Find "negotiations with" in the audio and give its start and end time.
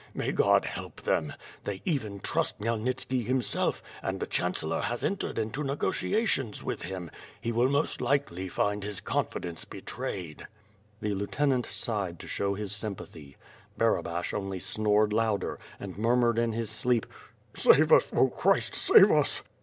5.63-6.81